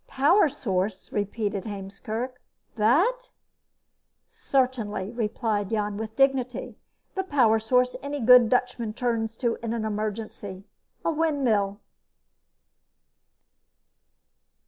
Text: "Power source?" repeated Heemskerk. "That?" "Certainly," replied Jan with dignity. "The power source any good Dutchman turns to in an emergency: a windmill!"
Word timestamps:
"Power 0.07 0.49
source?" 0.49 1.11
repeated 1.11 1.65
Heemskerk. 1.65 2.41
"That?" 2.75 3.25
"Certainly," 4.25 5.11
replied 5.11 5.69
Jan 5.69 5.95
with 5.97 6.15
dignity. 6.15 6.75
"The 7.13 7.21
power 7.23 7.59
source 7.59 7.95
any 8.01 8.19
good 8.19 8.49
Dutchman 8.49 8.93
turns 8.95 9.37
to 9.37 9.59
in 9.61 9.73
an 9.73 9.85
emergency: 9.85 10.63
a 11.05 11.11
windmill!" 11.11 11.81